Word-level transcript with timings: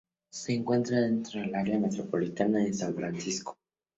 Se 0.33 0.51
encuentra 0.55 0.99
dentro 0.99 1.39
del 1.41 1.53
área 1.53 1.77
metropolitana 1.77 2.57
de 2.57 2.73
San 2.73 2.95
Francisco. 2.95 3.59